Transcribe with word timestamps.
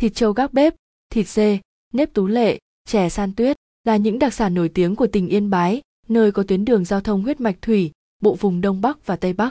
thịt 0.00 0.14
trâu 0.14 0.32
gác 0.32 0.52
bếp 0.52 0.74
thịt 1.10 1.28
dê 1.28 1.58
nếp 1.92 2.14
tú 2.14 2.26
lệ 2.26 2.58
chè 2.88 3.08
san 3.08 3.34
tuyết 3.34 3.56
là 3.84 3.96
những 3.96 4.18
đặc 4.18 4.34
sản 4.34 4.54
nổi 4.54 4.68
tiếng 4.68 4.96
của 4.96 5.06
tỉnh 5.06 5.28
yên 5.28 5.50
bái 5.50 5.82
nơi 6.08 6.32
có 6.32 6.42
tuyến 6.42 6.64
đường 6.64 6.84
giao 6.84 7.00
thông 7.00 7.22
huyết 7.22 7.40
mạch 7.40 7.62
thủy 7.62 7.92
bộ 8.22 8.34
vùng 8.34 8.60
đông 8.60 8.80
bắc 8.80 9.06
và 9.06 9.16
tây 9.16 9.32
bắc 9.32 9.50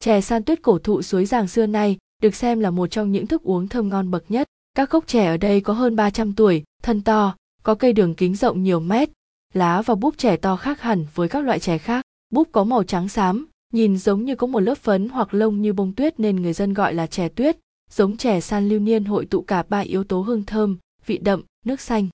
chè 0.00 0.20
san 0.20 0.42
tuyết 0.42 0.62
cổ 0.62 0.78
thụ 0.78 1.02
suối 1.02 1.24
giàng 1.24 1.48
xưa 1.48 1.66
nay 1.66 1.98
được 2.22 2.34
xem 2.34 2.60
là 2.60 2.70
một 2.70 2.86
trong 2.86 3.12
những 3.12 3.26
thức 3.26 3.42
uống 3.42 3.68
thơm 3.68 3.88
ngon 3.88 4.10
bậc 4.10 4.30
nhất 4.30 4.48
các 4.74 4.90
gốc 4.90 5.06
chè 5.06 5.26
ở 5.26 5.36
đây 5.36 5.60
có 5.60 5.72
hơn 5.72 5.96
300 5.96 6.32
tuổi, 6.32 6.62
thân 6.82 7.02
to, 7.02 7.36
có 7.62 7.74
cây 7.74 7.92
đường 7.92 8.14
kính 8.14 8.34
rộng 8.34 8.62
nhiều 8.62 8.80
mét, 8.80 9.10
lá 9.54 9.82
và 9.82 9.94
búp 9.94 10.18
chè 10.18 10.36
to 10.36 10.56
khác 10.56 10.80
hẳn 10.80 11.06
với 11.14 11.28
các 11.28 11.44
loại 11.44 11.60
chè 11.60 11.78
khác. 11.78 12.04
Búp 12.30 12.48
có 12.52 12.64
màu 12.64 12.82
trắng 12.82 13.08
xám, 13.08 13.46
nhìn 13.72 13.98
giống 13.98 14.24
như 14.24 14.34
có 14.34 14.46
một 14.46 14.60
lớp 14.60 14.74
phấn 14.74 15.08
hoặc 15.08 15.34
lông 15.34 15.62
như 15.62 15.72
bông 15.72 15.92
tuyết 15.92 16.20
nên 16.20 16.36
người 16.36 16.52
dân 16.52 16.74
gọi 16.74 16.94
là 16.94 17.06
chè 17.06 17.28
tuyết. 17.28 17.56
Giống 17.90 18.16
chè 18.16 18.40
san 18.40 18.68
lưu 18.68 18.80
niên 18.80 19.04
hội 19.04 19.26
tụ 19.26 19.42
cả 19.42 19.62
ba 19.68 19.78
yếu 19.78 20.04
tố 20.04 20.20
hương 20.20 20.44
thơm, 20.44 20.78
vị 21.06 21.18
đậm, 21.18 21.42
nước 21.64 21.80
xanh. 21.80 22.08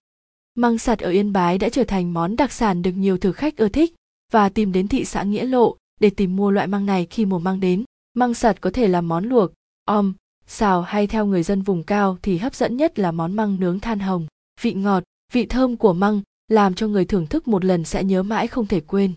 Măng 0.54 0.78
sạt 0.78 0.98
ở 0.98 1.10
Yên 1.10 1.32
Bái 1.32 1.58
đã 1.58 1.68
trở 1.68 1.84
thành 1.84 2.12
món 2.12 2.36
đặc 2.36 2.52
sản 2.52 2.82
được 2.82 2.92
nhiều 2.92 3.18
thực 3.18 3.32
khách 3.32 3.56
ưa 3.56 3.68
thích 3.68 3.94
và 4.32 4.48
tìm 4.48 4.72
đến 4.72 4.88
thị 4.88 5.04
xã 5.04 5.22
Nghĩa 5.22 5.44
Lộ 5.44 5.76
để 6.00 6.10
tìm 6.10 6.36
mua 6.36 6.50
loại 6.50 6.66
măng 6.66 6.86
này 6.86 7.06
khi 7.10 7.24
mùa 7.24 7.38
măng 7.38 7.60
đến. 7.60 7.84
Măng 8.14 8.34
sạt 8.34 8.60
có 8.60 8.70
thể 8.70 8.88
làm 8.88 9.08
món 9.08 9.24
luộc, 9.24 9.52
om, 9.84 10.14
xào 10.46 10.82
hay 10.82 11.06
theo 11.06 11.26
người 11.26 11.42
dân 11.42 11.62
vùng 11.62 11.82
cao 11.82 12.18
thì 12.22 12.38
hấp 12.38 12.54
dẫn 12.54 12.76
nhất 12.76 12.98
là 12.98 13.12
món 13.12 13.36
măng 13.36 13.60
nướng 13.60 13.80
than 13.80 13.98
hồng. 13.98 14.26
Vị 14.60 14.74
ngọt, 14.74 15.02
vị 15.32 15.46
thơm 15.46 15.76
của 15.76 15.92
măng 15.92 16.22
làm 16.48 16.74
cho 16.74 16.88
người 16.88 17.04
thưởng 17.04 17.26
thức 17.26 17.48
một 17.48 17.64
lần 17.64 17.84
sẽ 17.84 18.04
nhớ 18.04 18.22
mãi 18.22 18.46
không 18.46 18.66
thể 18.66 18.80
quên. 18.80 19.12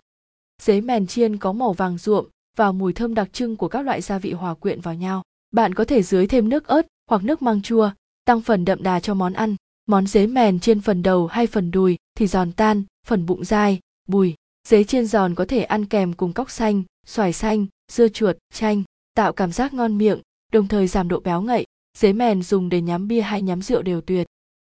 Dế 0.62 0.80
mèn 0.80 1.06
chiên 1.06 1.36
có 1.36 1.52
màu 1.52 1.72
vàng 1.72 1.98
ruộm 1.98 2.26
và 2.56 2.72
mùi 2.72 2.92
thơm 2.92 3.14
đặc 3.14 3.32
trưng 3.32 3.56
của 3.56 3.68
các 3.68 3.82
loại 3.82 4.00
gia 4.00 4.18
vị 4.18 4.32
hòa 4.32 4.54
quyện 4.54 4.80
vào 4.80 4.94
nhau. 4.94 5.22
Bạn 5.50 5.74
có 5.74 5.84
thể 5.84 6.02
dưới 6.02 6.26
thêm 6.26 6.48
nước 6.48 6.66
ớt 6.66 6.86
hoặc 7.10 7.24
nước 7.24 7.42
măng 7.42 7.62
chua, 7.62 7.90
tăng 8.24 8.40
phần 8.40 8.64
đậm 8.64 8.82
đà 8.82 9.00
cho 9.00 9.14
món 9.14 9.32
ăn. 9.32 9.56
Món 9.86 10.06
dế 10.06 10.26
mèn 10.26 10.60
trên 10.60 10.80
phần 10.80 11.02
đầu 11.02 11.26
hay 11.26 11.46
phần 11.46 11.70
đùi 11.70 11.96
thì 12.14 12.26
giòn 12.26 12.52
tan, 12.52 12.84
phần 13.06 13.26
bụng 13.26 13.44
dai, 13.44 13.80
bùi. 14.08 14.34
Dế 14.68 14.84
chiên 14.84 15.06
giòn 15.06 15.34
có 15.34 15.44
thể 15.44 15.62
ăn 15.62 15.86
kèm 15.86 16.12
cùng 16.12 16.32
cóc 16.32 16.50
xanh, 16.50 16.82
xoài 17.06 17.32
xanh, 17.32 17.66
dưa 17.92 18.08
chuột, 18.08 18.36
chanh, 18.54 18.82
tạo 19.14 19.32
cảm 19.32 19.52
giác 19.52 19.74
ngon 19.74 19.98
miệng, 19.98 20.20
đồng 20.52 20.68
thời 20.68 20.86
giảm 20.86 21.08
độ 21.08 21.20
béo 21.20 21.42
ngậy. 21.42 21.66
Dế 21.98 22.12
mèn 22.12 22.42
dùng 22.42 22.68
để 22.68 22.80
nhắm 22.80 23.08
bia 23.08 23.20
hay 23.20 23.42
nhắm 23.42 23.62
rượu 23.62 23.82
đều 23.82 24.00
tuyệt. 24.00 24.26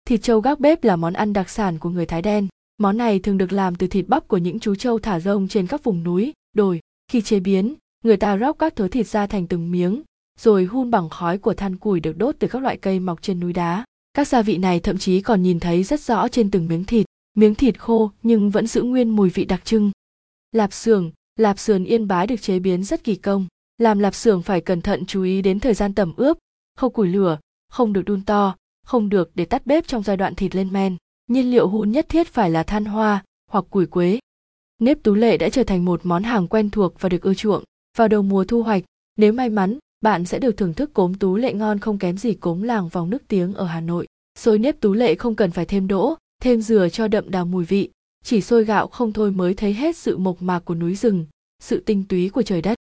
Thịt 0.05 0.23
trâu 0.23 0.41
gác 0.41 0.61
bếp 0.61 0.85
là 0.85 0.97
món 0.97 1.13
ăn 1.13 1.33
đặc 1.33 1.51
sản 1.51 1.79
của 1.79 1.89
người 1.91 2.07
Thái 2.07 2.23
đen. 2.23 2.49
Món 2.79 2.97
này 2.97 3.19
thường 3.19 3.39
được 3.39 3.53
làm 3.53 3.75
từ 3.75 3.87
thịt 3.87 4.09
bắp 4.09 4.29
của 4.29 4.37
những 4.37 4.61
chú 4.61 4.75
trâu 4.75 4.99
thả 4.99 5.21
rông 5.21 5.49
trên 5.49 5.67
các 5.67 5.85
vùng 5.85 6.03
núi, 6.03 6.33
đồi. 6.53 6.81
Khi 7.09 7.21
chế 7.21 7.41
biến, 7.41 7.75
người 8.05 8.17
ta 8.17 8.39
róc 8.39 8.59
các 8.59 8.77
thớ 8.77 8.89
thịt 8.89 9.07
ra 9.07 9.27
thành 9.27 9.47
từng 9.47 9.71
miếng, 9.71 10.03
rồi 10.41 10.65
hun 10.65 10.91
bằng 10.91 11.09
khói 11.09 11.39
của 11.39 11.55
than 11.55 11.77
củi 11.77 12.01
được 12.01 12.19
đốt 12.19 12.35
từ 12.39 12.49
các 12.49 12.63
loại 12.63 12.77
cây 12.77 13.01
mọc 13.01 13.23
trên 13.23 13.41
núi 13.41 13.53
đá. 13.53 13.85
Các 14.15 14.29
gia 14.29 14.43
vị 14.43 14.59
này 14.59 14.81
thậm 14.81 14.99
chí 14.99 15.21
còn 15.21 15.43
nhìn 15.43 15.61
thấy 15.61 15.83
rất 15.83 16.01
rõ 16.01 16.29
trên 16.29 16.51
từng 16.51 16.69
miếng 16.69 16.85
thịt, 16.85 17.07
miếng 17.35 17.55
thịt 17.55 17.81
khô 17.81 18.11
nhưng 18.23 18.51
vẫn 18.51 18.67
giữ 18.67 18.83
nguyên 18.83 19.09
mùi 19.09 19.31
vị 19.31 19.45
đặc 19.45 19.65
trưng. 19.65 19.91
Lạp 20.53 20.73
xưởng, 20.73 21.11
lạp 21.37 21.59
sườn 21.59 21.85
yên 21.85 22.09
bái 22.09 22.27
được 22.27 22.43
chế 22.43 22.59
biến 22.59 22.85
rất 22.85 23.05
kỳ 23.05 23.15
công. 23.15 23.47
Làm 23.79 23.99
lạp 23.99 24.15
xưởng 24.15 24.43
phải 24.43 24.61
cẩn 24.61 24.81
thận 24.81 25.07
chú 25.07 25.23
ý 25.23 25.43
đến 25.43 25.61
thời 25.61 25.75
gian 25.75 25.95
tẩm 25.95 26.13
ướp, 26.17 26.39
không 26.77 26.93
củi 26.93 27.09
lửa, 27.09 27.39
không 27.69 27.93
được 27.93 28.03
đun 28.03 28.25
to, 28.25 28.57
không 28.87 29.09
được 29.09 29.31
để 29.35 29.45
tắt 29.45 29.67
bếp 29.67 29.87
trong 29.87 30.03
giai 30.03 30.17
đoạn 30.17 30.35
thịt 30.35 30.55
lên 30.55 30.73
men. 30.73 30.97
Nhiên 31.29 31.51
liệu 31.51 31.69
hỗn 31.69 31.91
nhất 31.91 32.09
thiết 32.09 32.29
phải 32.29 32.51
là 32.51 32.63
than 32.63 32.85
hoa 32.85 33.25
hoặc 33.51 33.65
củi 33.71 33.87
quế. 33.87 34.19
Nếp 34.79 35.03
tú 35.03 35.15
lệ 35.15 35.37
đã 35.37 35.49
trở 35.49 35.65
thành 35.65 35.85
một 35.85 36.01
món 36.05 36.23
hàng 36.23 36.49
quen 36.49 36.71
thuộc 36.71 37.01
và 37.01 37.09
được 37.09 37.23
ưa 37.23 37.35
chuộng. 37.35 37.65
Vào 37.97 38.09
đầu 38.09 38.23
mùa 38.23 38.45
thu 38.45 38.63
hoạch, 38.63 38.83
nếu 39.17 39.33
may 39.33 39.49
mắn, 39.49 39.79
bạn 40.01 40.25
sẽ 40.25 40.39
được 40.39 40.57
thưởng 40.57 40.75
thức 40.75 40.95
cốm 40.95 41.15
tú 41.15 41.37
lệ 41.37 41.53
ngon 41.53 41.79
không 41.79 41.99
kém 41.99 42.17
gì 42.17 42.35
cốm 42.35 42.63
làng 42.63 42.89
vòng 42.89 43.11
nước 43.11 43.23
tiếng 43.29 43.55
ở 43.55 43.65
Hà 43.65 43.81
Nội. 43.81 44.07
Xôi 44.39 44.59
nếp 44.59 44.81
tú 44.81 44.93
lệ 44.93 45.15
không 45.15 45.35
cần 45.35 45.51
phải 45.51 45.67
thêm 45.67 45.89
đỗ, 45.89 46.15
thêm 46.43 46.61
dừa 46.61 46.89
cho 46.89 47.09
đậm 47.09 47.31
đà 47.31 47.45
mùi 47.45 47.65
vị, 47.65 47.91
chỉ 48.25 48.41
xôi 48.41 48.65
gạo 48.65 48.87
không 48.87 49.13
thôi 49.13 49.31
mới 49.31 49.55
thấy 49.55 49.73
hết 49.73 49.97
sự 49.97 50.17
mộc 50.17 50.43
mạc 50.43 50.61
của 50.65 50.75
núi 50.75 50.95
rừng, 50.95 51.27
sự 51.63 51.83
tinh 51.87 52.05
túy 52.09 52.29
của 52.29 52.43
trời 52.43 52.63
đất. 52.63 52.79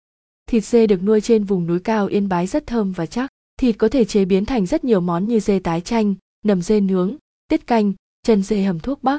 Thịt 0.47 0.65
dê 0.65 0.87
được 0.87 1.03
nuôi 1.03 1.21
trên 1.21 1.45
vùng 1.45 1.67
núi 1.67 1.81
cao 1.81 2.07
Yên 2.07 2.29
Bái 2.29 2.47
rất 2.47 2.67
thơm 2.67 2.93
và 2.93 3.07
chắc. 3.07 3.31
Thịt 3.61 3.79
có 3.79 3.89
thể 3.89 4.05
chế 4.05 4.25
biến 4.25 4.45
thành 4.45 4.67
rất 4.67 4.85
nhiều 4.85 5.01
món 5.01 5.29
như 5.29 5.41
dê 5.41 5.59
tái 5.59 5.81
chanh, 5.81 6.15
nầm 6.45 6.63
dê 6.63 6.81
nướng, 6.81 7.17
tiết 7.49 7.67
canh, 7.67 7.93
chân 8.23 8.43
dê 8.43 8.63
hầm 8.63 8.81
thuốc 8.81 9.03
bắc. 9.03 9.19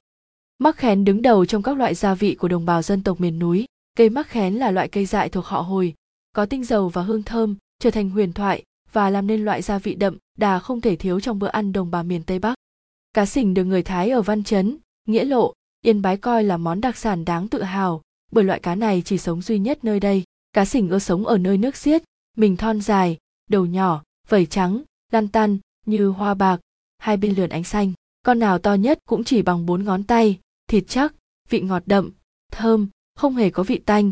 Mắc 0.57 0.77
khén 0.77 1.05
đứng 1.05 1.21
đầu 1.21 1.45
trong 1.45 1.63
các 1.63 1.77
loại 1.77 1.95
gia 1.95 2.15
vị 2.15 2.35
của 2.35 2.47
đồng 2.47 2.65
bào 2.65 2.81
dân 2.81 3.03
tộc 3.03 3.21
miền 3.21 3.39
núi. 3.39 3.65
Cây 3.97 4.09
mắc 4.09 4.27
khén 4.27 4.53
là 4.53 4.71
loại 4.71 4.87
cây 4.87 5.05
dại 5.05 5.29
thuộc 5.29 5.45
họ 5.45 5.61
Hồi, 5.61 5.93
có 6.33 6.45
tinh 6.45 6.63
dầu 6.63 6.89
và 6.89 7.01
hương 7.01 7.23
thơm, 7.23 7.55
trở 7.83 7.91
thành 7.91 8.09
huyền 8.09 8.33
thoại 8.33 8.63
và 8.91 9.09
làm 9.09 9.27
nên 9.27 9.45
loại 9.45 9.61
gia 9.61 9.79
vị 9.79 9.95
đậm 9.95 10.17
đà 10.37 10.59
không 10.59 10.81
thể 10.81 10.95
thiếu 10.95 11.19
trong 11.19 11.39
bữa 11.39 11.47
ăn 11.47 11.73
đồng 11.73 11.91
bào 11.91 12.03
miền 12.03 12.23
Tây 12.23 12.39
Bắc. 12.39 12.55
Cá 13.13 13.25
sình 13.25 13.53
được 13.53 13.63
người 13.63 13.83
Thái 13.83 14.09
ở 14.09 14.21
Văn 14.21 14.43
Chấn, 14.43 14.77
Nghĩa 15.07 15.23
Lộ, 15.23 15.53
Yên 15.81 16.01
Bái 16.01 16.17
coi 16.17 16.43
là 16.43 16.57
món 16.57 16.81
đặc 16.81 16.97
sản 16.97 17.25
đáng 17.25 17.47
tự 17.47 17.63
hào, 17.63 18.01
bởi 18.31 18.43
loại 18.43 18.59
cá 18.59 18.75
này 18.75 19.01
chỉ 19.05 19.17
sống 19.17 19.41
duy 19.41 19.59
nhất 19.59 19.83
nơi 19.83 19.99
đây. 19.99 20.23
Cá 20.53 20.65
sình 20.65 20.89
ưa 20.89 20.99
sống 20.99 21.25
ở 21.25 21.37
nơi 21.37 21.57
nước 21.57 21.75
xiết, 21.75 22.03
mình 22.37 22.57
thon 22.57 22.81
dài, 22.81 23.17
đầu 23.49 23.65
nhỏ, 23.65 24.03
vẩy 24.29 24.45
trắng, 24.45 24.83
lăn 25.11 25.27
tăn, 25.27 25.57
như 25.85 26.07
hoa 26.07 26.33
bạc, 26.33 26.59
hai 26.97 27.17
bên 27.17 27.35
lườn 27.35 27.49
ánh 27.49 27.63
xanh. 27.63 27.93
Con 28.25 28.39
nào 28.39 28.59
to 28.59 28.73
nhất 28.73 28.99
cũng 29.07 29.23
chỉ 29.23 29.41
bằng 29.41 29.65
bốn 29.65 29.83
ngón 29.83 30.03
tay, 30.03 30.39
thịt 30.67 30.83
chắc, 30.87 31.13
vị 31.49 31.61
ngọt 31.61 31.83
đậm, 31.85 32.11
thơm, 32.51 32.87
không 33.15 33.35
hề 33.35 33.49
có 33.49 33.63
vị 33.63 33.77
tanh, 33.77 34.11